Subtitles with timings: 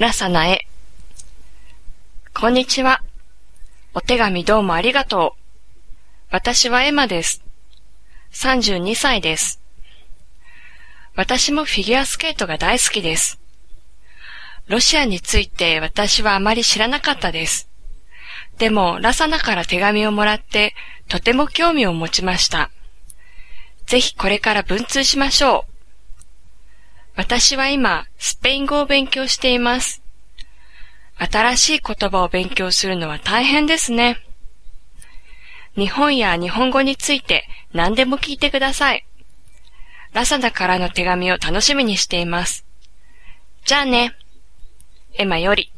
[0.00, 0.66] ラサナへ。
[2.32, 3.02] こんにちは。
[3.92, 5.40] お手紙どうもありがとう。
[6.30, 7.44] 私はエマです。
[8.32, 9.60] 32歳です。
[11.16, 13.42] 私もフィギュアスケートが大好きです。
[14.68, 17.68] ロシアについて私はあまり知らなかったです。
[18.56, 20.74] でも、ラサナから手紙をもらって、
[21.10, 22.70] とても興味を持ちました。
[23.84, 25.69] ぜひこれから文通しましょう。
[27.16, 30.02] 私は今、スペイン語を勉強しています。
[31.18, 34.16] 新しい言葉を勉強するのは大変ですね。
[35.76, 39.06] 日本や日本語について何でも聞いてください。
[40.12, 42.64] ラサダからの手紙を楽しみにしています。
[43.64, 44.14] じゃあね。
[45.14, 45.72] エマより。